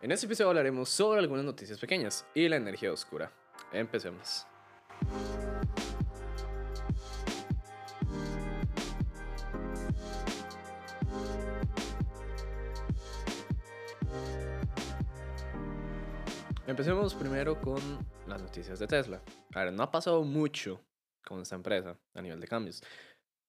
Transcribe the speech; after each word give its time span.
En 0.00 0.12
este 0.12 0.26
episodio 0.26 0.50
hablaremos 0.50 0.88
sobre 0.90 1.18
algunas 1.18 1.44
noticias 1.44 1.76
pequeñas 1.80 2.24
y 2.32 2.48
la 2.48 2.54
energía 2.54 2.92
oscura. 2.92 3.32
Empecemos. 3.72 4.46
Empecemos 16.68 17.16
primero 17.16 17.60
con 17.60 17.80
las 18.28 18.40
noticias 18.40 18.78
de 18.78 18.86
Tesla. 18.86 19.20
A 19.52 19.64
ver, 19.64 19.72
no 19.72 19.82
ha 19.82 19.90
pasado 19.90 20.22
mucho 20.22 20.80
con 21.26 21.40
esta 21.40 21.56
empresa 21.56 21.98
a 22.14 22.22
nivel 22.22 22.38
de 22.38 22.46
cambios, 22.46 22.84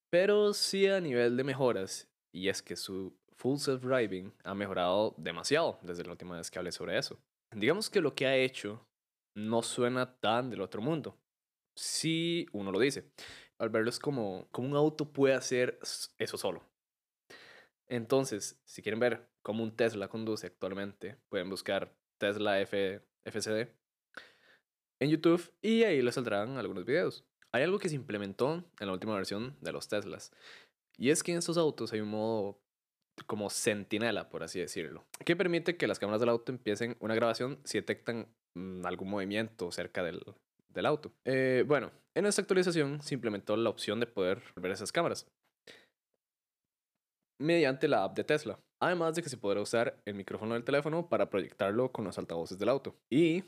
pero 0.10 0.56
sí 0.56 0.88
a 0.88 1.00
nivel 1.00 1.38
de 1.38 1.44
mejoras, 1.44 2.10
y 2.32 2.50
es 2.50 2.64
que 2.64 2.76
su 2.76 3.19
full 3.40 3.58
self-driving 3.58 4.34
ha 4.44 4.54
mejorado 4.54 5.16
demasiado 5.18 5.80
desde 5.82 6.04
la 6.04 6.12
última 6.12 6.36
vez 6.36 6.52
que 6.52 6.60
hablé 6.60 6.72
sobre 6.72 6.98
eso. 6.98 7.18
Digamos 7.56 7.90
que 7.90 8.02
lo 8.02 8.14
que 8.14 8.28
ha 8.28 8.36
hecho 8.36 8.86
no 9.34 9.64
suena 9.64 10.20
tan 10.20 10.50
del 10.50 10.62
otro 10.62 10.82
mundo. 10.82 11.18
Si 11.76 12.46
uno 12.52 12.72
lo 12.72 12.80
dice. 12.80 13.10
Al 13.58 13.70
verlo 13.70 13.90
es 13.90 14.00
como, 14.00 14.48
como 14.52 14.68
un 14.68 14.76
auto 14.76 15.12
puede 15.12 15.34
hacer 15.34 15.80
eso 16.18 16.38
solo. 16.38 16.64
Entonces, 17.88 18.60
si 18.66 18.82
quieren 18.82 19.00
ver 19.00 19.28
cómo 19.42 19.64
un 19.64 19.76
Tesla 19.76 20.10
conduce 20.10 20.48
actualmente, 20.48 21.18
pueden 21.30 21.50
buscar 21.50 21.96
Tesla 22.18 22.60
F 22.62 23.02
FCD 23.24 23.70
en 25.00 25.10
YouTube 25.10 25.54
y 25.62 25.84
ahí 25.84 26.02
les 26.02 26.16
saldrán 26.16 26.58
algunos 26.58 26.86
videos. 26.86 27.26
Hay 27.52 27.64
algo 27.64 27.80
que 27.80 27.90
se 27.90 27.96
implementó 27.96 28.64
en 28.80 28.88
la 28.88 28.94
última 28.94 29.16
versión 29.16 29.58
de 29.62 29.72
los 29.72 29.88
Teslas 29.88 30.32
y 30.98 31.10
es 31.10 31.24
que 31.24 31.32
en 31.32 31.38
estos 31.40 31.58
autos 31.58 31.94
hay 31.94 32.02
un 32.02 32.10
modo 32.10 32.62
como 33.26 33.50
sentinela, 33.50 34.30
por 34.30 34.44
así 34.44 34.60
decirlo, 34.60 35.06
que 35.26 35.36
permite 35.36 35.78
que 35.78 35.88
las 35.88 36.00
cámaras 36.00 36.20
del 36.20 36.30
auto 36.30 36.52
empiecen 36.52 36.98
una 37.00 37.16
grabación 37.16 37.60
si 37.64 37.78
detectan 37.78 38.28
mm, 38.56 38.86
algún 38.86 39.10
movimiento 39.10 39.72
cerca 39.72 40.04
del, 40.04 40.22
del 40.70 40.86
auto. 40.86 41.12
Eh, 41.26 41.64
bueno, 41.68 41.92
en 42.16 42.26
esta 42.26 42.42
actualización 42.42 43.02
se 43.02 43.16
implementó 43.16 43.56
la 43.56 43.70
opción 43.70 44.00
de 44.00 44.08
poder 44.08 44.42
ver 44.56 44.72
esas 44.72 44.92
cámaras 44.92 45.28
mediante 47.40 47.88
la 47.88 48.04
app 48.04 48.16
de 48.16 48.24
Tesla. 48.24 48.60
Además 48.82 49.16
de 49.16 49.24
que 49.24 49.30
se 49.30 49.38
podrá 49.38 49.62
usar 49.62 50.00
el 50.06 50.16
micrófono 50.16 50.54
del 50.54 50.64
teléfono 50.64 51.10
para 51.10 51.30
proyectarlo 51.30 51.92
con 51.92 52.06
los 52.06 52.18
altavoces 52.18 52.58
del 52.58 52.70
auto. 52.70 52.96
Y 53.10 53.44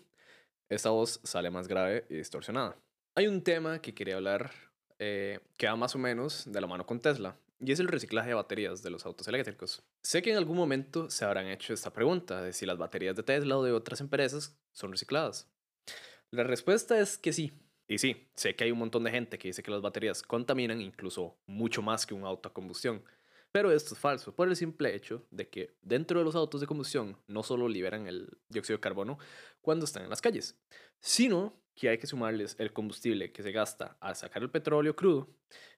esta 0.69 0.89
voz 0.89 1.19
sale 1.23 1.49
más 1.49 1.67
grave 1.67 2.05
y 2.09 2.15
distorsionada. 2.15 2.75
Hay 3.15 3.27
un 3.27 3.41
tema 3.43 3.81
que 3.81 3.93
quería 3.93 4.15
hablar 4.15 4.51
eh, 4.99 5.39
que 5.57 5.67
va 5.67 5.75
más 5.75 5.95
o 5.95 5.99
menos 5.99 6.49
de 6.51 6.61
la 6.61 6.67
mano 6.67 6.85
con 6.85 6.99
Tesla. 6.99 7.35
Y 7.63 7.71
es 7.71 7.79
el 7.79 7.89
reciclaje 7.89 8.29
de 8.29 8.33
baterías 8.33 8.81
de 8.81 8.89
los 8.89 9.05
autos 9.05 9.27
eléctricos. 9.27 9.83
Sé 10.01 10.23
que 10.23 10.31
en 10.31 10.37
algún 10.37 10.57
momento 10.57 11.11
se 11.11 11.25
habrán 11.25 11.45
hecho 11.45 11.73
esta 11.73 11.93
pregunta 11.93 12.41
de 12.41 12.53
si 12.53 12.65
las 12.65 12.79
baterías 12.79 13.15
de 13.15 13.21
Tesla 13.21 13.55
o 13.55 13.63
de 13.63 13.71
otras 13.71 14.01
empresas 14.01 14.57
son 14.71 14.91
recicladas. 14.91 15.47
La 16.31 16.43
respuesta 16.43 16.99
es 16.99 17.19
que 17.19 17.33
sí. 17.33 17.53
Y 17.87 17.99
sí, 17.99 18.27
sé 18.33 18.55
que 18.55 18.63
hay 18.63 18.71
un 18.71 18.79
montón 18.79 19.03
de 19.03 19.11
gente 19.11 19.37
que 19.37 19.49
dice 19.49 19.61
que 19.61 19.69
las 19.69 19.81
baterías 19.81 20.23
contaminan 20.23 20.81
incluso 20.81 21.37
mucho 21.45 21.83
más 21.83 22.07
que 22.07 22.15
un 22.15 22.23
auto 22.23 22.49
a 22.49 22.53
combustión. 22.53 23.03
Pero 23.51 23.71
esto 23.71 23.93
es 23.93 23.99
falso 23.99 24.33
por 24.33 24.47
el 24.47 24.55
simple 24.55 24.95
hecho 24.95 25.27
de 25.29 25.47
que 25.47 25.75
dentro 25.83 26.17
de 26.17 26.25
los 26.25 26.35
autos 26.35 26.61
de 26.61 26.67
combustión 26.67 27.15
no 27.27 27.43
solo 27.43 27.69
liberan 27.69 28.07
el 28.07 28.39
dióxido 28.49 28.77
de 28.77 28.81
carbono 28.81 29.19
cuando 29.61 29.85
están 29.85 30.03
en 30.03 30.09
las 30.09 30.21
calles, 30.21 30.57
sino 30.99 31.61
que 31.75 31.89
hay 31.89 31.99
que 31.99 32.07
sumarles 32.07 32.55
el 32.57 32.73
combustible 32.73 33.31
que 33.31 33.43
se 33.43 33.51
gasta 33.51 33.97
al 33.99 34.15
sacar 34.15 34.41
el 34.41 34.49
petróleo 34.49 34.95
crudo, 34.95 35.29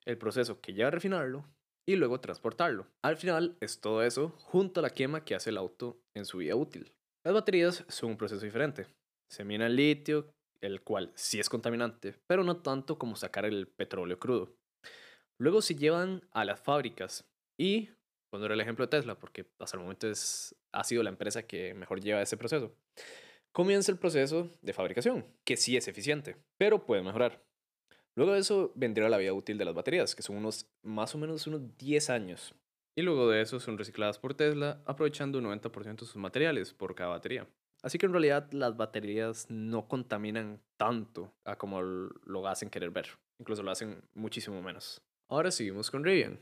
el 0.06 0.18
proceso 0.18 0.62
que 0.62 0.74
lleva 0.74 0.88
a 0.88 0.92
refinarlo 0.92 1.46
y 1.86 1.96
luego 1.96 2.20
transportarlo. 2.20 2.88
Al 3.02 3.18
final 3.18 3.58
es 3.60 3.80
todo 3.82 4.04
eso 4.04 4.30
junto 4.40 4.80
a 4.80 4.84
la 4.84 4.90
quema 4.90 5.24
que 5.24 5.36
hace 5.36 5.50
el 5.50 5.58
auto 5.58 6.00
en 6.14 6.26
su 6.26 6.40
vida 6.40 6.56
útil. 6.56 6.94
Las 7.26 7.34
baterías 7.34 7.86
son 7.88 8.12
un 8.12 8.18
proceso 8.18 8.44
diferente. 8.44 8.88
Se 9.30 9.44
mina 9.44 9.68
el 9.68 9.76
litio, 9.76 10.34
el 10.62 10.82
cual 10.82 11.12
sí 11.16 11.40
es 11.40 11.50
contaminante, 11.50 12.16
pero 12.28 12.44
no 12.44 12.58
tanto 12.58 12.98
como 12.98 13.16
sacar 13.16 13.46
el 13.46 13.68
petróleo 13.68 14.20
crudo. 14.20 14.56
Luego 15.40 15.62
se 15.62 15.76
llevan 15.76 16.22
a 16.32 16.46
las 16.46 16.60
fábricas 16.60 17.26
y 17.58 17.90
pondré 18.32 18.54
el 18.54 18.62
ejemplo 18.62 18.86
de 18.86 18.90
Tesla, 18.90 19.20
porque 19.20 19.46
hasta 19.60 19.78
el 19.78 19.84
momento 19.84 20.08
es, 20.08 20.56
ha 20.72 20.84
sido 20.84 21.04
la 21.04 21.10
empresa 21.10 21.44
que 21.44 21.74
mejor 21.74 22.02
lleva 22.02 22.22
ese 22.22 22.38
proceso. 22.38 22.76
Comienza 23.52 23.92
el 23.92 24.00
proceso 24.00 24.50
de 24.62 24.74
fabricación, 24.74 25.26
que 25.46 25.58
sí 25.58 25.78
es 25.78 25.88
eficiente, 25.88 26.38
pero 26.58 26.86
puede 26.86 27.04
mejorar. 27.04 27.43
Luego 28.16 28.34
de 28.34 28.40
eso 28.40 28.72
vendrá 28.76 29.10
la 29.10 29.18
vida 29.18 29.34
útil 29.34 29.58
de 29.58 29.66
las 29.66 29.74
baterías, 29.74 30.16
que 30.16 30.22
son 30.22 30.38
unos 30.38 30.68
más 30.84 31.16
o 31.16 31.18
menos 31.18 31.48
unos 31.48 31.78
10 31.78 32.10
años. 32.10 32.54
Y 32.96 33.02
luego 33.02 33.30
de 33.30 33.42
eso 33.42 33.60
son 33.60 33.78
recicladas 33.78 34.20
por 34.20 34.36
Tesla, 34.36 34.82
aprovechando 34.86 35.40
un 35.40 35.46
90% 35.46 36.02
de 36.02 36.06
sus 36.06 36.18
materiales 36.18 36.74
por 36.74 36.94
cada 36.94 37.10
batería. 37.10 37.48
Así 37.82 37.98
que 37.98 38.06
en 38.06 38.14
realidad 38.14 38.52
las 38.52 38.78
baterías 38.78 39.50
no 39.50 39.88
contaminan 39.88 40.62
tanto 40.78 41.34
a 41.44 41.58
como 41.58 41.82
lo 41.82 42.48
hacen 42.48 42.70
querer 42.70 42.92
ver. 42.92 43.08
Incluso 43.40 43.64
lo 43.64 43.72
hacen 43.72 44.04
muchísimo 44.14 44.62
menos. 44.62 45.02
Ahora 45.28 45.52
seguimos 45.52 45.90
con 45.90 46.04
Rivian, 46.04 46.40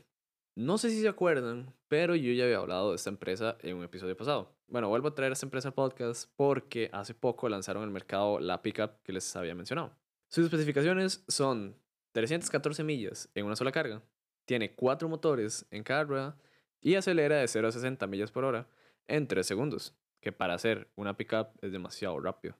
no 0.54 0.76
sé 0.76 0.90
si 0.90 1.00
se 1.00 1.08
acuerdan, 1.08 1.74
pero 1.88 2.14
yo 2.14 2.30
ya 2.32 2.44
había 2.44 2.58
hablado 2.58 2.90
de 2.90 2.96
esta 2.96 3.08
empresa 3.08 3.56
en 3.62 3.78
un 3.78 3.84
episodio 3.84 4.14
pasado. 4.14 4.54
Bueno, 4.68 4.90
vuelvo 4.90 5.08
a 5.08 5.14
traer 5.14 5.32
a 5.32 5.32
esta 5.32 5.46
empresa 5.46 5.70
podcast 5.70 6.30
porque 6.36 6.90
hace 6.92 7.14
poco 7.14 7.48
lanzaron 7.48 7.82
al 7.84 7.90
mercado 7.90 8.38
la 8.38 8.60
pickup 8.60 9.02
que 9.02 9.14
les 9.14 9.34
había 9.34 9.54
mencionado. 9.54 9.96
Sus 10.32 10.46
especificaciones 10.46 11.22
son 11.28 11.76
314 12.12 12.82
millas 12.84 13.28
en 13.34 13.44
una 13.44 13.54
sola 13.54 13.70
carga, 13.70 14.00
tiene 14.46 14.74
4 14.74 15.06
motores 15.06 15.66
en 15.70 15.82
cada 15.82 16.04
rueda 16.04 16.38
y 16.80 16.94
acelera 16.94 17.36
de 17.36 17.46
0 17.46 17.68
a 17.68 17.70
60 17.70 18.06
millas 18.06 18.30
por 18.30 18.44
hora 18.44 18.66
en 19.08 19.28
3 19.28 19.46
segundos, 19.46 19.94
que 20.22 20.32
para 20.32 20.54
hacer 20.54 20.88
una 20.96 21.18
pickup 21.18 21.48
es 21.60 21.70
demasiado 21.70 22.18
rápido. 22.18 22.56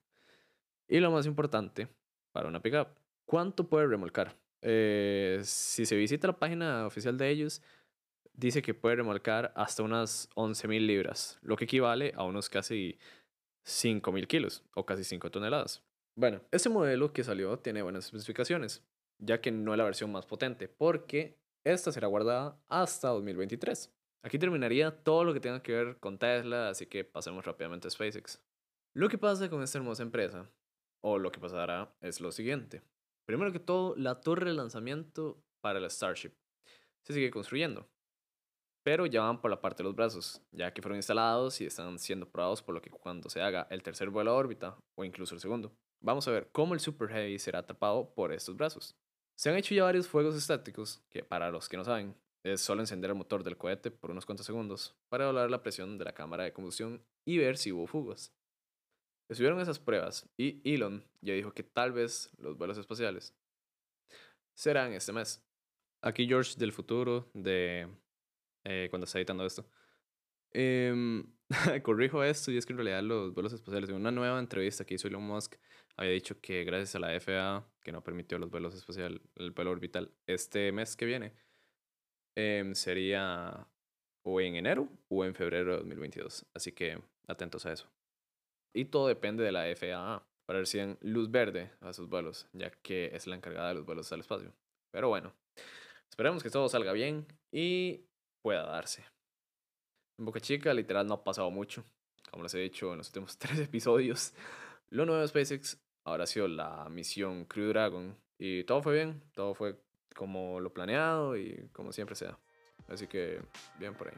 Y 0.87 1.01
lo 1.01 1.11
más 1.11 1.25
importante, 1.25 1.89
para 2.33 2.47
una 2.47 2.61
pickup, 2.61 2.89
¿cuánto 3.25 3.67
puede 3.67 3.87
remolcar? 3.87 4.37
Eh, 4.61 5.41
si 5.43 5.87
se 5.87 5.97
visita 5.97 6.27
la 6.27 6.39
página 6.39 6.87
oficial 6.87 7.17
de 7.17 7.31
ellos, 7.31 7.63
dice 8.35 8.61
que 8.61 8.75
puede 8.75 8.97
remolcar 8.97 9.51
hasta 9.57 9.83
unas 9.83 10.29
11.000 10.35 10.87
libras, 10.87 11.39
lo 11.41 11.57
que 11.57 11.65
equivale 11.65 12.13
a 12.17 12.25
unos 12.25 12.51
casi 12.51 12.99
5.000 13.65 14.27
kilos 14.27 14.63
o 14.75 14.85
casi 14.85 15.05
5 15.05 15.31
toneladas. 15.31 15.83
Bueno, 16.15 16.43
este 16.51 16.69
modelo 16.69 17.13
que 17.13 17.25
salió 17.25 17.59
tiene 17.59 17.83
buenas 17.83 18.05
especificaciones, 18.05 18.85
ya 19.19 19.41
que 19.41 19.51
no 19.51 19.73
es 19.73 19.79
la 19.79 19.85
versión 19.85 20.13
más 20.13 20.27
potente, 20.27 20.69
porque 20.69 21.39
esta 21.65 21.91
será 21.91 22.07
guardada 22.07 22.61
hasta 22.69 23.09
2023. 23.09 23.91
Aquí 24.23 24.39
terminaría 24.39 24.91
todo 24.91 25.25
lo 25.25 25.33
que 25.33 25.41
tenga 25.41 25.63
que 25.63 25.73
ver 25.73 25.99
con 25.99 26.19
Tesla, 26.19 26.69
así 26.69 26.87
que 26.87 27.05
pasemos 27.05 27.47
rápidamente 27.47 27.89
a 27.89 27.91
SpaceX. 27.91 28.43
Lo 28.95 29.09
que 29.09 29.17
pasa 29.17 29.49
con 29.49 29.63
esta 29.63 29.79
hermosa 29.79 30.03
empresa, 30.03 30.51
o 31.01 31.19
lo 31.19 31.33
que 31.33 31.41
pasará, 31.41 31.95
es 32.03 32.21
lo 32.21 32.31
siguiente. 32.31 32.83
Primero 33.25 33.51
que 33.51 33.59
todo, 33.59 33.97
la 33.97 34.21
torre 34.21 34.51
de 34.51 34.57
lanzamiento 34.57 35.43
para 35.63 35.79
el 35.79 35.91
Starship 35.91 36.33
se 37.03 37.15
sigue 37.15 37.31
construyendo 37.31 37.89
pero 38.83 39.07
ya 39.07 39.23
van 39.23 39.41
por 39.41 39.51
la 39.51 39.61
parte 39.61 39.83
de 39.83 39.89
los 39.89 39.95
brazos, 39.95 40.43
ya 40.51 40.73
que 40.73 40.83
fueron 40.83 40.97
instalados 40.97 41.61
y 41.61 41.67
están 41.67 41.99
siendo 41.99 42.29
probados 42.29 42.63
por 42.63 42.75
lo 42.75 42.83
que 42.83 42.91
cuando 42.91 43.31
se 43.31 43.41
haga 43.41 43.67
el 43.71 43.83
tercer 43.83 44.11
vuelo 44.11 44.33
a 44.33 44.35
órbita, 44.35 44.77
o 44.97 45.05
incluso 45.05 45.35
el 45.35 45.41
segundo, 45.41 45.73
vamos 46.03 46.29
a 46.29 46.33
ver 46.33 46.51
cómo 46.53 46.75
el 46.75 46.81
Super 46.81 47.09
Heavy 47.09 47.39
será 47.39 47.61
atrapado 47.61 48.13
por 48.15 48.33
estos 48.33 48.57
brazos. 48.57 48.97
Se 49.35 49.49
han 49.49 49.57
hecho 49.57 49.75
ya 49.75 49.85
varios 49.85 50.09
fuegos 50.09 50.37
estáticos, 50.37 51.03
que 51.09 51.23
para 51.23 51.51
los 51.51 51.69
que 51.69 51.77
no 51.77 51.85
saben, 51.85 52.15
es 52.45 52.61
solo 52.61 52.83
encender 52.83 53.11
el 53.11 53.17
motor 53.17 53.45
del 53.45 53.57
cohete 53.57 53.91
por 53.91 54.11
unos 54.11 54.27
cuantos 54.27 54.47
segundos 54.47 54.95
para 55.09 55.25
evaluar 55.25 55.51
la 55.51 55.63
presión 55.63 55.97
de 55.97 56.05
la 56.05 56.13
cámara 56.13 56.45
de 56.45 56.53
combustión 56.53 57.03
y 57.25 57.39
ver 57.39 57.57
si 57.57 57.73
hubo 57.73 57.87
fugas. 57.87 58.35
Estuvieron 59.29 59.61
esas 59.61 59.79
pruebas 59.79 60.29
y 60.37 60.61
Elon 60.65 61.05
ya 61.21 61.35
dijo 61.35 61.53
que 61.55 61.63
tal 61.63 61.93
vez 61.93 62.31
los 62.37 62.59
vuelos 62.59 62.77
espaciales 62.77 63.35
serán 64.55 64.93
este 64.93 65.13
mes. 65.13 65.43
Aquí 66.03 66.27
George 66.27 66.57
del 66.59 66.73
futuro 66.73 67.31
de 67.33 67.89
eh, 68.65 68.89
cuando 68.91 69.05
está 69.05 69.19
editando 69.19 69.47
esto. 69.47 69.65
Em, 70.51 71.25
corrijo 71.83 72.23
esto 72.25 72.51
y 72.51 72.57
es 72.57 72.67
que 72.67 72.73
en 72.73 72.79
realidad 72.79 73.03
los 73.03 73.35
vuelos 73.35 73.53
espaciales, 73.53 73.91
en 73.91 73.97
una 73.97 74.11
nueva 74.11 74.39
entrevista 74.39 74.85
que 74.85 74.95
hizo 74.95 75.09
Elon 75.09 75.23
Musk, 75.23 75.57
había 75.97 76.13
dicho 76.13 76.41
que 76.41 76.65
gracias 76.65 76.95
a 76.95 76.99
la 76.99 77.19
FAA, 77.21 77.67
que 77.83 77.93
no 77.93 78.03
permitió 78.03 78.39
los 78.39 78.51
vuelos 78.51 78.75
espaciales, 78.75 79.21
el 79.37 79.51
vuelo 79.51 79.71
orbital, 79.71 80.13
este 80.27 80.73
mes 80.73 80.97
que 80.97 81.05
viene, 81.05 81.35
em, 82.37 82.75
sería 82.75 83.69
o 84.25 84.41
en 84.41 84.57
enero 84.57 84.89
o 85.09 85.25
en 85.25 85.35
febrero 85.35 85.73
de 85.73 85.77
2022. 85.79 86.47
Así 86.55 86.73
que 86.73 86.99
atentos 87.27 87.67
a 87.67 87.73
eso. 87.73 87.91
Y 88.75 88.87
todo 88.87 89.09
depende 89.09 89.45
de 89.45 89.53
la 89.53 89.65
FAA 89.77 90.27
para 90.47 90.59
ver 90.61 90.67
si 90.67 90.79
dan 90.79 90.99
luz 91.03 91.31
verde 91.31 91.73
a 91.81 91.93
sus 91.93 92.09
vuelos, 92.09 92.49
ya 92.53 92.71
que 92.71 93.11
es 93.15 93.27
la 93.27 93.37
encargada 93.37 93.69
de 93.69 93.75
los 93.75 93.85
vuelos 93.85 94.11
al 94.13 94.21
espacio. 94.21 94.55
Pero 94.91 95.09
bueno, 95.09 95.35
esperemos 96.09 96.43
que 96.43 96.51
todo 96.51 96.69
salga 96.69 96.93
bien 96.93 97.27
y 97.51 98.07
pueda 98.43 98.65
darse. 98.65 99.05
En 100.23 100.27
Boca 100.27 100.39
Chica 100.39 100.73
literal 100.73 101.05
no 101.05 101.15
ha 101.15 101.25
pasado 101.25 101.51
mucho, 101.51 101.85
como 102.31 102.45
les 102.45 102.55
he 102.55 102.59
dicho 102.61 102.93
en 102.93 102.99
los 102.99 103.09
últimos 103.09 103.37
tres 103.41 103.59
episodios. 103.59 104.35
Lo 104.89 105.05
nuevo 105.05 105.21
de 105.21 105.27
SpaceX 105.27 105.83
ahora 106.05 106.23
ha 106.23 106.27
sido 106.29 106.47
la 106.47 106.89
misión 106.89 107.45
Crew 107.45 107.71
Dragon 107.71 108.17
y 108.39 108.63
todo 108.63 108.85
fue 108.85 108.95
bien, 108.95 109.21
todo 109.35 109.53
fue 109.53 109.83
como 110.15 110.61
lo 110.61 110.73
planeado 110.73 111.37
y 111.37 111.69
como 111.73 111.93
siempre 111.93 112.15
sea. 112.15 112.39
Así 112.87 113.09
que 113.09 113.43
bien 113.81 113.95
por 113.95 114.11
ahí. 114.11 114.15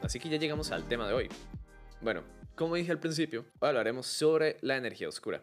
así 0.00 0.20
que 0.20 0.28
ya 0.28 0.36
llegamos 0.36 0.70
al 0.70 0.86
tema 0.86 1.08
de 1.08 1.14
hoy. 1.14 1.28
Bueno, 2.00 2.22
como 2.54 2.76
dije 2.76 2.92
al 2.92 3.00
principio, 3.00 3.44
hoy 3.58 3.70
hablaremos 3.70 4.06
sobre 4.06 4.58
la 4.60 4.76
energía 4.76 5.08
oscura. 5.08 5.42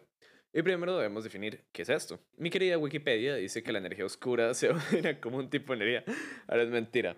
Y 0.56 0.62
primero 0.62 0.96
debemos 0.96 1.22
definir 1.22 1.66
qué 1.70 1.82
es 1.82 1.90
esto. 1.90 2.18
Mi 2.38 2.48
querida 2.48 2.78
Wikipedia 2.78 3.34
dice 3.34 3.62
que 3.62 3.72
la 3.72 3.78
energía 3.78 4.06
oscura 4.06 4.54
se 4.54 4.70
ordena 4.70 5.20
como 5.20 5.36
un 5.36 5.50
tipo 5.50 5.74
de 5.74 5.84
energía. 5.84 6.14
Ahora 6.48 6.62
es 6.62 6.70
mentira. 6.70 7.14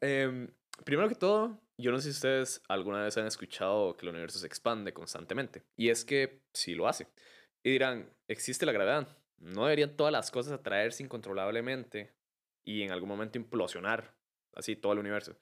Em, 0.00 0.46
primero 0.84 1.08
que 1.08 1.16
todo, 1.16 1.60
yo 1.76 1.90
no 1.90 1.98
sé 1.98 2.04
si 2.04 2.10
ustedes 2.10 2.62
alguna 2.68 3.02
vez 3.02 3.16
han 3.16 3.26
escuchado 3.26 3.96
que 3.96 4.06
el 4.06 4.10
universo 4.10 4.38
se 4.38 4.46
expande 4.46 4.92
constantemente. 4.92 5.64
Y 5.76 5.88
es 5.88 6.04
que 6.04 6.42
sí 6.54 6.76
lo 6.76 6.86
hace. 6.86 7.08
Y 7.64 7.72
dirán, 7.72 8.08
existe 8.28 8.66
la 8.66 8.72
gravedad. 8.72 9.18
¿No 9.38 9.64
deberían 9.64 9.96
todas 9.96 10.12
las 10.12 10.30
cosas 10.30 10.52
atraerse 10.52 11.02
incontrolablemente 11.02 12.14
y 12.62 12.82
en 12.82 12.92
algún 12.92 13.08
momento 13.08 13.36
implosionar 13.36 14.14
así 14.54 14.76
todo 14.76 14.92
el 14.92 15.00
universo? 15.00 15.36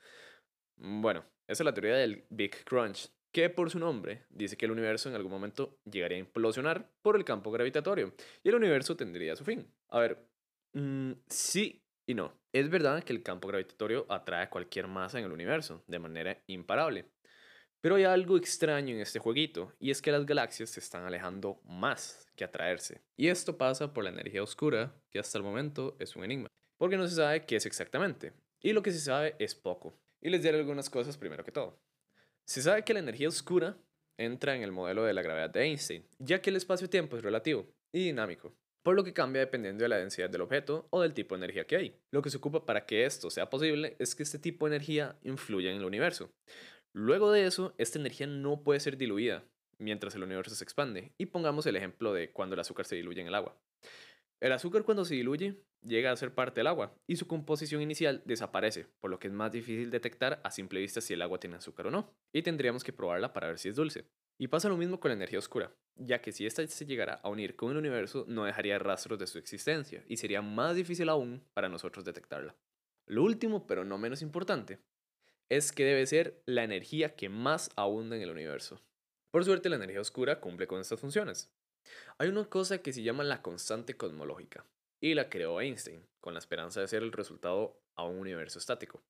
Bueno, 0.78 1.26
esa 1.46 1.62
es 1.62 1.66
la 1.66 1.74
teoría 1.74 1.96
del 1.96 2.24
Big 2.30 2.64
Crunch, 2.64 3.10
que 3.32 3.50
por 3.50 3.70
su 3.70 3.78
nombre 3.78 4.24
dice 4.30 4.56
que 4.56 4.66
el 4.66 4.72
universo 4.72 5.08
en 5.08 5.14
algún 5.14 5.32
momento 5.32 5.78
llegaría 5.90 6.16
a 6.16 6.20
implosionar 6.20 6.90
por 7.02 7.16
el 7.16 7.24
campo 7.24 7.50
gravitatorio 7.50 8.14
y 8.42 8.48
el 8.48 8.54
universo 8.54 8.96
tendría 8.96 9.36
su 9.36 9.44
fin. 9.44 9.66
A 9.88 10.00
ver, 10.00 10.26
mm, 10.72 11.12
sí 11.28 11.82
y 12.06 12.14
no. 12.14 12.32
Es 12.52 12.70
verdad 12.70 13.04
que 13.04 13.12
el 13.12 13.22
campo 13.22 13.48
gravitatorio 13.48 14.06
atrae 14.08 14.48
cualquier 14.48 14.88
masa 14.88 15.18
en 15.18 15.26
el 15.26 15.32
universo 15.32 15.84
de 15.86 15.98
manera 15.98 16.42
imparable. 16.46 17.06
Pero 17.80 17.94
hay 17.94 18.04
algo 18.04 18.36
extraño 18.36 18.94
en 18.94 19.00
este 19.00 19.20
jueguito, 19.20 19.72
y 19.78 19.92
es 19.92 20.02
que 20.02 20.10
las 20.10 20.26
galaxias 20.26 20.70
se 20.70 20.80
están 20.80 21.04
alejando 21.04 21.60
más 21.64 22.26
que 22.34 22.42
atraerse. 22.42 23.02
Y 23.16 23.28
esto 23.28 23.56
pasa 23.56 23.92
por 23.92 24.02
la 24.02 24.10
energía 24.10 24.42
oscura, 24.42 25.00
que 25.10 25.20
hasta 25.20 25.38
el 25.38 25.44
momento 25.44 25.96
es 26.00 26.16
un 26.16 26.24
enigma, 26.24 26.48
porque 26.76 26.96
no 26.96 27.06
se 27.06 27.14
sabe 27.14 27.46
qué 27.46 27.54
es 27.54 27.66
exactamente, 27.66 28.32
y 28.60 28.72
lo 28.72 28.82
que 28.82 28.90
se 28.90 28.98
sabe 28.98 29.36
es 29.38 29.54
poco. 29.54 29.94
Y 30.20 30.30
les 30.30 30.42
diré 30.42 30.58
algunas 30.58 30.90
cosas 30.90 31.16
primero 31.16 31.44
que 31.44 31.52
todo. 31.52 31.78
Se 32.48 32.62
sabe 32.62 32.82
que 32.82 32.94
la 32.94 33.00
energía 33.00 33.28
oscura 33.28 33.76
entra 34.16 34.56
en 34.56 34.62
el 34.62 34.72
modelo 34.72 35.04
de 35.04 35.12
la 35.12 35.20
gravedad 35.20 35.50
de 35.50 35.64
Einstein, 35.64 36.06
ya 36.18 36.40
que 36.40 36.48
el 36.48 36.56
espacio-tiempo 36.56 37.18
es 37.18 37.22
relativo 37.22 37.66
y 37.92 38.02
dinámico, 38.02 38.54
por 38.82 38.96
lo 38.96 39.04
que 39.04 39.12
cambia 39.12 39.42
dependiendo 39.42 39.82
de 39.82 39.90
la 39.90 39.98
densidad 39.98 40.30
del 40.30 40.40
objeto 40.40 40.88
o 40.88 41.02
del 41.02 41.12
tipo 41.12 41.34
de 41.34 41.40
energía 41.40 41.66
que 41.66 41.76
hay. 41.76 42.00
Lo 42.10 42.22
que 42.22 42.30
se 42.30 42.38
ocupa 42.38 42.64
para 42.64 42.86
que 42.86 43.04
esto 43.04 43.28
sea 43.28 43.50
posible 43.50 43.96
es 43.98 44.14
que 44.14 44.22
este 44.22 44.38
tipo 44.38 44.66
de 44.66 44.76
energía 44.76 45.18
influya 45.24 45.70
en 45.70 45.76
el 45.76 45.84
universo. 45.84 46.30
Luego 46.94 47.30
de 47.32 47.44
eso, 47.44 47.74
esta 47.76 47.98
energía 47.98 48.26
no 48.26 48.62
puede 48.62 48.80
ser 48.80 48.96
diluida 48.96 49.44
mientras 49.76 50.14
el 50.14 50.22
universo 50.22 50.54
se 50.54 50.64
expande. 50.64 51.12
Y 51.18 51.26
pongamos 51.26 51.66
el 51.66 51.76
ejemplo 51.76 52.14
de 52.14 52.32
cuando 52.32 52.54
el 52.54 52.60
azúcar 52.60 52.86
se 52.86 52.96
diluye 52.96 53.20
en 53.20 53.26
el 53.26 53.34
agua. 53.34 53.60
El 54.40 54.52
azúcar 54.52 54.84
cuando 54.84 55.04
se 55.04 55.14
diluye 55.14 55.56
llega 55.82 56.12
a 56.12 56.16
ser 56.16 56.32
parte 56.32 56.60
del 56.60 56.68
agua 56.68 56.94
y 57.08 57.16
su 57.16 57.26
composición 57.26 57.82
inicial 57.82 58.22
desaparece, 58.24 58.86
por 59.00 59.10
lo 59.10 59.18
que 59.18 59.26
es 59.26 59.32
más 59.32 59.50
difícil 59.50 59.90
detectar 59.90 60.40
a 60.44 60.50
simple 60.50 60.80
vista 60.80 61.00
si 61.00 61.14
el 61.14 61.22
agua 61.22 61.40
tiene 61.40 61.56
azúcar 61.56 61.88
o 61.88 61.90
no, 61.90 62.14
y 62.32 62.42
tendríamos 62.42 62.84
que 62.84 62.92
probarla 62.92 63.32
para 63.32 63.48
ver 63.48 63.58
si 63.58 63.68
es 63.68 63.76
dulce. 63.76 64.06
Y 64.38 64.46
pasa 64.46 64.68
lo 64.68 64.76
mismo 64.76 65.00
con 65.00 65.08
la 65.08 65.16
energía 65.16 65.40
oscura, 65.40 65.74
ya 65.96 66.20
que 66.20 66.30
si 66.30 66.46
ésta 66.46 66.64
se 66.68 66.86
llegara 66.86 67.14
a 67.14 67.28
unir 67.28 67.56
con 67.56 67.72
el 67.72 67.78
universo 67.78 68.24
no 68.28 68.44
dejaría 68.44 68.78
rastros 68.78 69.18
de 69.18 69.26
su 69.26 69.38
existencia 69.38 70.04
y 70.06 70.18
sería 70.18 70.40
más 70.40 70.76
difícil 70.76 71.08
aún 71.08 71.42
para 71.52 71.68
nosotros 71.68 72.04
detectarla. 72.04 72.54
Lo 73.06 73.24
último, 73.24 73.66
pero 73.66 73.84
no 73.84 73.98
menos 73.98 74.22
importante, 74.22 74.78
es 75.48 75.72
que 75.72 75.84
debe 75.84 76.06
ser 76.06 76.40
la 76.46 76.62
energía 76.62 77.16
que 77.16 77.28
más 77.28 77.70
abunda 77.74 78.14
en 78.14 78.22
el 78.22 78.30
universo. 78.30 78.80
Por 79.32 79.44
suerte, 79.44 79.68
la 79.68 79.76
energía 79.76 80.00
oscura 80.00 80.40
cumple 80.40 80.68
con 80.68 80.80
estas 80.80 81.00
funciones. 81.00 81.50
Hay 82.18 82.28
una 82.28 82.44
cosa 82.44 82.78
que 82.78 82.92
se 82.92 83.02
llama 83.02 83.24
la 83.24 83.42
constante 83.42 83.96
cosmológica, 83.96 84.64
y 85.00 85.14
la 85.14 85.28
creó 85.28 85.60
Einstein, 85.60 86.06
con 86.20 86.34
la 86.34 86.40
esperanza 86.40 86.80
de 86.80 86.88
ser 86.88 87.02
el 87.02 87.12
resultado 87.12 87.80
a 87.94 88.04
un 88.04 88.18
universo 88.18 88.58
estático. 88.58 89.02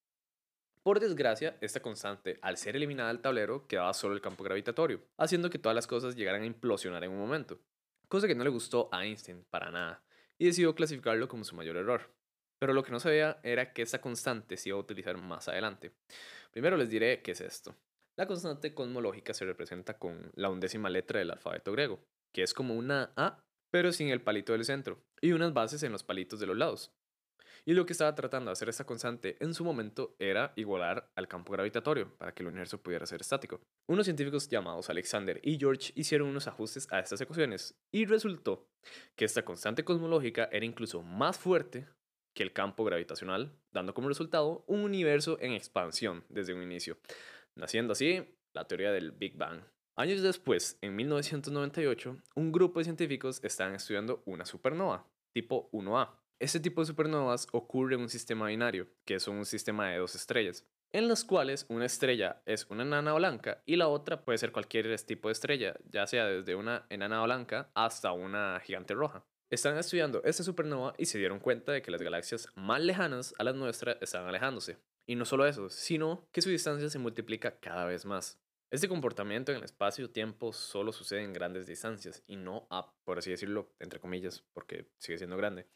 Por 0.83 1.01
desgracia, 1.01 1.59
esta 1.61 1.81
constante, 1.81 2.39
al 2.41 2.57
ser 2.57 2.77
eliminada 2.77 3.09
del 3.09 3.21
tablero, 3.21 3.67
quedaba 3.67 3.93
solo 3.93 4.15
el 4.15 4.21
campo 4.21 4.45
gravitatorio, 4.45 5.03
haciendo 5.17 5.51
que 5.51 5.59
todas 5.59 5.75
las 5.75 5.87
cosas 5.87 6.17
llegaran 6.17 6.43
a 6.43 6.47
implosionar 6.47 7.05
en 7.05 7.11
un 7.11 7.19
momento, 7.19 7.61
cosa 8.09 8.27
que 8.27 8.35
no 8.35 8.45
le 8.45 8.51
gustó 8.51 8.89
a 8.93 9.05
Einstein 9.05 9.45
para 9.51 9.71
nada, 9.71 10.03
y 10.39 10.47
decidió 10.47 10.75
clasificarlo 10.75 11.29
como 11.29 11.45
su 11.45 11.57
mayor 11.57 11.77
error. 11.77 12.15
Pero 12.59 12.73
lo 12.73 12.83
que 12.83 12.91
no 12.91 13.01
sabía 13.01 13.39
era 13.43 13.73
que 13.73 13.83
esta 13.83 14.01
constante 14.01 14.57
se 14.57 14.71
iba 14.71 14.79
a 14.79 14.81
utilizar 14.81 15.17
más 15.17 15.49
adelante. 15.49 15.93
Primero 16.51 16.77
les 16.77 16.91
diré 16.91 17.23
qué 17.23 17.33
es 17.33 17.41
esto. 17.41 17.77
La 18.17 18.27
constante 18.27 18.75
cosmológica 18.75 19.33
se 19.33 19.45
representa 19.45 19.99
con 19.99 20.33
la 20.35 20.51
undécima 20.51 20.91
letra 20.91 21.21
del 21.21 21.31
alfabeto 21.31 21.71
griego, 21.71 22.01
que 22.39 22.45
es 22.45 22.55
como 22.55 22.77
una 22.77 23.13
A, 23.17 23.43
pero 23.73 23.91
sin 23.91 24.11
el 24.11 24.23
palito 24.23 24.53
del 24.53 24.65
centro, 24.65 25.03
y 25.21 25.33
unas 25.33 25.53
bases 25.53 25.83
en 25.83 25.91
los 25.91 26.05
palitos 26.05 26.39
de 26.39 26.47
los 26.47 26.57
lados. 26.57 26.93
Y 27.65 27.73
lo 27.75 27.85
que 27.85 27.93
estaba 27.93 28.15
tratando 28.15 28.49
de 28.49 28.53
hacer 28.53 28.69
esta 28.69 28.87
constante 28.87 29.37
en 29.41 29.55
su 29.55 29.65
momento 29.65 30.15
era 30.21 30.53
igualar 30.55 31.11
al 31.17 31.27
campo 31.27 31.53
gravitatorio 31.53 32.17
para 32.17 32.33
que 32.33 32.45
el 32.45 32.51
universo 32.51 32.81
pudiera 32.81 33.07
ser 33.07 33.23
estático. 33.23 33.61
Unos 33.89 34.07
científicos 34.07 34.49
llamados 34.49 34.89
Alexander 34.89 35.41
y 35.43 35.59
George 35.59 35.91
hicieron 35.97 36.29
unos 36.29 36.47
ajustes 36.47 36.87
a 36.93 37.01
estas 37.01 37.21
ecuaciones 37.21 37.77
y 37.91 38.05
resultó 38.05 38.69
que 39.17 39.25
esta 39.25 39.45
constante 39.45 39.83
cosmológica 39.83 40.49
era 40.53 40.65
incluso 40.65 41.03
más 41.03 41.37
fuerte 41.37 41.89
que 42.37 42.45
el 42.45 42.53
campo 42.53 42.85
gravitacional, 42.85 43.59
dando 43.73 43.95
como 43.95 44.07
resultado 44.07 44.63
un 44.69 44.83
universo 44.83 45.39
en 45.41 45.55
expansión 45.55 46.25
desde 46.29 46.55
un 46.55 46.63
inicio, 46.63 46.99
naciendo 47.57 47.95
así 47.95 48.39
la 48.53 48.69
teoría 48.69 48.93
del 48.93 49.11
Big 49.11 49.37
Bang. 49.37 49.61
Años 49.99 50.23
después, 50.23 50.79
en 50.81 50.95
1998, 50.95 52.19
un 52.37 52.53
grupo 52.53 52.79
de 52.79 52.85
científicos 52.85 53.41
estaban 53.43 53.75
estudiando 53.75 54.23
una 54.27 54.45
supernova, 54.45 55.05
tipo 55.33 55.69
1A. 55.73 56.11
Este 56.39 56.61
tipo 56.61 56.81
de 56.81 56.87
supernovas 56.87 57.49
ocurre 57.51 57.97
en 57.97 58.03
un 58.03 58.09
sistema 58.09 58.47
binario, 58.47 58.87
que 59.05 59.17
es 59.17 59.27
un 59.27 59.45
sistema 59.45 59.89
de 59.89 59.99
dos 59.99 60.15
estrellas, 60.15 60.65
en 60.93 61.09
las 61.09 61.25
cuales 61.25 61.67
una 61.69 61.85
estrella 61.85 62.41
es 62.47 62.71
una 62.71 62.85
enana 62.85 63.13
blanca 63.15 63.61
y 63.67 63.75
la 63.75 63.89
otra 63.89 64.25
puede 64.25 64.39
ser 64.39 64.53
cualquier 64.53 64.97
tipo 65.01 65.27
de 65.27 65.33
estrella, 65.33 65.75
ya 65.91 66.07
sea 66.07 66.27
desde 66.27 66.55
una 66.55 66.87
enana 66.91 67.21
blanca 67.25 67.69
hasta 67.75 68.13
una 68.13 68.61
gigante 68.61 68.95
roja. 68.95 69.25
Están 69.51 69.79
estudiando 69.79 70.23
esta 70.23 70.45
supernova 70.45 70.95
y 70.97 71.07
se 71.07 71.19
dieron 71.19 71.41
cuenta 71.41 71.73
de 71.73 71.83
que 71.83 71.91
las 71.91 72.03
galaxias 72.03 72.47
más 72.55 72.81
lejanas 72.81 73.35
a 73.37 73.43
las 73.43 73.57
nuestras 73.57 73.97
están 74.01 74.27
alejándose. 74.27 74.79
Y 75.09 75.17
no 75.17 75.25
solo 75.25 75.45
eso, 75.45 75.69
sino 75.71 76.25
que 76.31 76.41
su 76.41 76.51
distancia 76.51 76.89
se 76.89 77.01
multiplica 77.01 77.59
cada 77.59 77.85
vez 77.87 78.05
más. 78.05 78.39
Este 78.71 78.87
comportamiento 78.87 79.51
en 79.51 79.59
el 79.59 79.65
espacio-tiempo 79.65 80.53
solo 80.53 80.93
sucede 80.93 81.23
en 81.23 81.33
grandes 81.33 81.67
distancias 81.67 82.23
y 82.27 82.37
no 82.37 82.67
a, 82.69 82.93
por 83.05 83.17
así 83.17 83.31
decirlo, 83.31 83.73
entre 83.79 83.99
comillas, 83.99 84.45
porque 84.53 84.91
sigue 84.99 85.17
siendo 85.17 85.39
grande, 85.39 85.67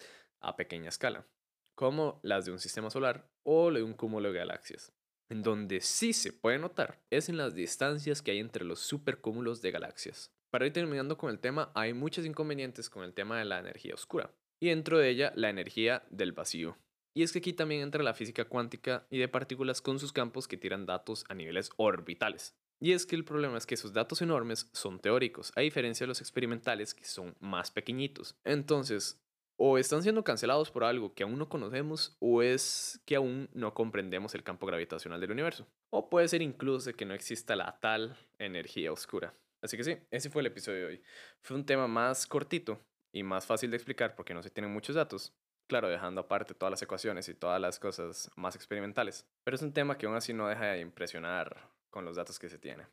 a 0.41 0.57
pequeña 0.57 0.91
escala, 0.91 1.27
como 1.75 2.21
las 2.23 2.45
de 2.45 2.53
un 2.53 2.59
sistema 2.59 2.91
solar 2.91 3.31
o 3.45 3.73
de 3.73 3.83
un 3.83 3.95
cúmulo 3.95 4.31
de 4.31 4.39
galaxias. 4.39 4.93
En 5.31 5.43
donde 5.43 5.81
sí 5.81 6.13
se 6.13 6.35
puede 6.35 6.59
notar 6.59 7.01
es 7.09 7.31
en 7.31 7.39
las 7.39 7.55
distancias 7.55 8.21
que 8.21 8.33
hay 8.33 8.41
entre 8.41 8.67
los 8.67 8.81
supercúmulos 8.81 9.63
de 9.63 9.71
galaxias. 9.71 10.31
Para 10.51 10.67
ir 10.67 10.75
terminando 10.75 11.17
con 11.17 11.31
el 11.31 11.39
tema, 11.39 11.73
hay 11.75 11.95
muchos 11.95 12.27
inconvenientes 12.27 12.91
con 12.91 13.05
el 13.05 13.15
tema 13.15 13.39
de 13.39 13.47
la 13.47 13.59
energía 13.59 13.95
oscura, 13.95 14.35
y 14.61 14.69
dentro 14.69 14.99
de 14.99 15.09
ella 15.09 15.33
la 15.35 15.49
energía 15.49 16.05
del 16.11 16.33
vacío. 16.33 16.77
Y 17.15 17.23
es 17.23 17.33
que 17.33 17.39
aquí 17.39 17.55
también 17.55 17.81
entra 17.81 18.03
la 18.03 18.13
física 18.13 18.45
cuántica 18.45 19.07
y 19.09 19.17
de 19.17 19.29
partículas 19.29 19.81
con 19.81 19.99
sus 19.99 20.13
campos 20.13 20.47
que 20.47 20.59
tiran 20.59 20.85
datos 20.85 21.25
a 21.31 21.35
niveles 21.35 21.71
orbitales. 21.79 22.55
Y 22.83 22.95
es 22.95 23.07
que 23.07 23.15
el 23.15 23.25
problema 23.25 23.57
es 23.57 23.65
que 23.65 23.77
esos 23.77 23.93
datos 23.93 24.23
enormes 24.23 24.69
son 24.73 24.99
teóricos, 24.99 25.53
a 25.55 25.61
diferencia 25.61 26.03
de 26.03 26.09
los 26.09 26.21
experimentales 26.21 26.95
que 26.95 27.05
son 27.05 27.37
más 27.39 27.71
pequeñitos. 27.71 28.35
Entonces, 28.43 29.23
o 29.57 29.79
están 29.79 30.03
siendo 30.03 30.25
cancelados 30.25 30.73
por 30.73 30.83
algo 30.83 31.15
que 31.15 31.23
aún 31.23 31.39
no 31.39 31.49
conocemos, 31.49 32.17
o 32.19 32.43
es 32.43 33.01
que 33.07 33.15
aún 33.15 33.49
no 33.53 33.73
comprendemos 33.73 34.35
el 34.35 34.43
campo 34.43 34.67
gravitacional 34.67 35.21
del 35.21 35.31
universo. 35.31 35.69
O 35.91 36.11
puede 36.11 36.27
ser 36.27 36.43
incluso 36.43 36.93
que 36.93 37.05
no 37.05 37.15
exista 37.15 37.55
la 37.55 37.79
tal 37.79 38.17
energía 38.41 38.91
oscura. 38.91 39.33
Así 39.63 39.77
que 39.77 39.85
sí, 39.85 39.99
ese 40.11 40.29
fue 40.29 40.43
el 40.43 40.47
episodio 40.47 40.79
de 40.81 40.87
hoy. 40.87 41.03
Fue 41.41 41.57
un 41.57 41.65
tema 41.65 41.87
más 41.87 42.27
cortito 42.27 42.81
y 43.13 43.23
más 43.23 43.47
fácil 43.47 43.71
de 43.71 43.77
explicar 43.77 44.17
porque 44.17 44.35
no 44.35 44.43
se 44.43 44.51
tienen 44.51 44.73
muchos 44.73 44.97
datos. 44.97 45.33
Claro, 45.69 45.89
dejando 45.89 46.23
aparte 46.23 46.53
todas 46.53 46.73
las 46.73 46.83
ecuaciones 46.83 47.29
y 47.29 47.35
todas 47.35 47.61
las 47.61 47.79
cosas 47.79 48.29
más 48.35 48.57
experimentales. 48.57 49.25
Pero 49.45 49.55
es 49.55 49.63
un 49.63 49.73
tema 49.73 49.97
que 49.97 50.07
aún 50.07 50.17
así 50.17 50.33
no 50.33 50.49
deja 50.49 50.65
de 50.65 50.81
impresionar 50.81 51.71
con 51.93 52.05
los 52.05 52.17
datos 52.17 52.41
que 52.41 52.49
se 52.49 52.59
tiene. 52.59 52.89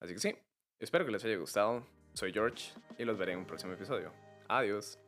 Así 0.00 0.14
que 0.14 0.18
sí, 0.18 0.36
espero 0.80 1.04
que 1.04 1.12
les 1.12 1.24
haya 1.24 1.36
gustado. 1.36 1.86
Soy 2.14 2.32
George 2.32 2.72
y 2.98 3.04
los 3.04 3.18
veré 3.18 3.32
en 3.32 3.40
un 3.40 3.46
próximo 3.46 3.72
episodio. 3.74 4.12
Adiós. 4.48 4.98